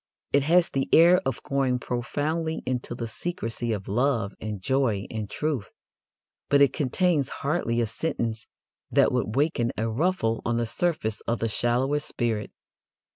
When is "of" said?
1.27-1.43, 3.75-3.87, 11.27-11.37